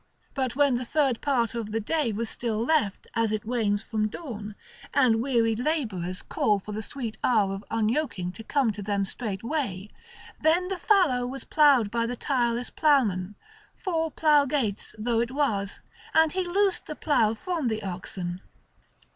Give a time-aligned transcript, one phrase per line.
[0.33, 4.07] But when the third part of the day was still left as it wanes from
[4.07, 4.55] dawn,
[4.95, 9.91] and wearied labourers call for the sweet hour of unyoking to come to them straightway,
[10.41, 13.35] then the fallow was ploughed by the tireless ploughman,
[13.75, 15.81] four plough gates though it was;
[16.15, 18.41] and he loosed the plough from the oxen.